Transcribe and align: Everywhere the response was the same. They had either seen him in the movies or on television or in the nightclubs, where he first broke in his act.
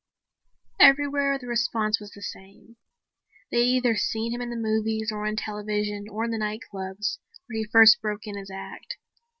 Everywhere 0.79 1.37
the 1.37 1.45
response 1.45 1.99
was 1.99 2.09
the 2.09 2.23
same. 2.23 2.77
They 3.51 3.59
had 3.59 3.67
either 3.75 3.95
seen 3.95 4.31
him 4.33 4.41
in 4.41 4.49
the 4.49 4.55
movies 4.57 5.11
or 5.11 5.27
on 5.27 5.35
television 5.35 6.05
or 6.09 6.25
in 6.25 6.31
the 6.31 6.39
nightclubs, 6.39 7.19
where 7.45 7.57
he 7.59 7.67
first 7.71 8.01
broke 8.01 8.25
in 8.25 8.35
his 8.35 8.49
act. 8.49 8.97